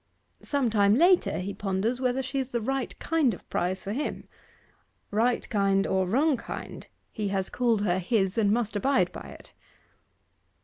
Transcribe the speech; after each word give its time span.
Sometime 0.41 0.95
later 0.95 1.37
he 1.37 1.53
ponders 1.53 2.01
whether 2.01 2.23
she 2.23 2.39
is 2.39 2.51
the 2.51 2.59
right 2.59 2.97
kind 2.97 3.35
of 3.35 3.47
prize 3.51 3.83
for 3.83 3.93
him. 3.93 4.27
Right 5.11 5.47
kind 5.47 5.85
or 5.85 6.07
wrong 6.07 6.37
kind 6.37 6.87
he 7.11 7.27
has 7.27 7.51
called 7.51 7.83
her 7.83 7.99
his, 7.99 8.35
and 8.35 8.49
must 8.51 8.75
abide 8.75 9.11
by 9.11 9.37
it. 9.39 9.51